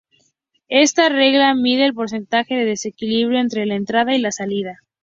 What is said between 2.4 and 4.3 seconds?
de desequilibrio entre la entrada y